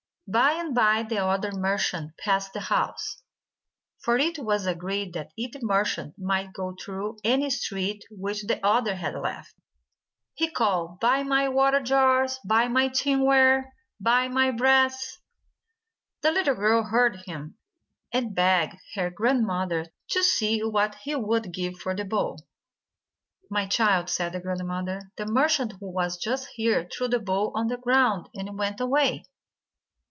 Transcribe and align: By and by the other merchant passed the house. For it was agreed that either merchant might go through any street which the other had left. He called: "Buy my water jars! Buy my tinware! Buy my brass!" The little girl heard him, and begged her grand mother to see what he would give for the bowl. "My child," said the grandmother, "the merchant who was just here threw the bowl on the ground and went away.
By 0.27 0.53
and 0.53 0.73
by 0.73 1.03
the 1.03 1.17
other 1.25 1.51
merchant 1.51 2.15
passed 2.17 2.53
the 2.53 2.61
house. 2.61 3.21
For 3.99 4.17
it 4.17 4.39
was 4.39 4.65
agreed 4.65 5.11
that 5.11 5.33
either 5.35 5.59
merchant 5.61 6.15
might 6.17 6.53
go 6.53 6.73
through 6.73 7.17
any 7.25 7.49
street 7.49 8.05
which 8.09 8.43
the 8.47 8.65
other 8.65 8.95
had 8.95 9.13
left. 9.15 9.53
He 10.33 10.49
called: 10.49 11.01
"Buy 11.01 11.23
my 11.23 11.49
water 11.49 11.81
jars! 11.81 12.39
Buy 12.45 12.69
my 12.69 12.87
tinware! 12.87 13.73
Buy 13.99 14.29
my 14.29 14.51
brass!" 14.51 15.17
The 16.21 16.31
little 16.31 16.55
girl 16.55 16.83
heard 16.83 17.23
him, 17.25 17.57
and 18.13 18.33
begged 18.33 18.77
her 18.95 19.09
grand 19.09 19.45
mother 19.45 19.87
to 20.11 20.23
see 20.23 20.63
what 20.63 20.95
he 21.03 21.13
would 21.13 21.51
give 21.51 21.77
for 21.77 21.93
the 21.93 22.05
bowl. 22.05 22.39
"My 23.49 23.65
child," 23.65 24.07
said 24.09 24.31
the 24.31 24.39
grandmother, 24.39 25.11
"the 25.17 25.25
merchant 25.25 25.73
who 25.81 25.91
was 25.91 26.15
just 26.15 26.47
here 26.55 26.87
threw 26.89 27.09
the 27.09 27.19
bowl 27.19 27.51
on 27.53 27.67
the 27.67 27.75
ground 27.75 28.29
and 28.33 28.57
went 28.57 28.79
away. 28.79 29.25